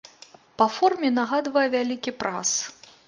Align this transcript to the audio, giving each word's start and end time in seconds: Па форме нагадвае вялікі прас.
Па 0.61 0.67
форме 0.77 1.11
нагадвае 1.19 1.67
вялікі 1.77 2.15
прас. 2.25 2.49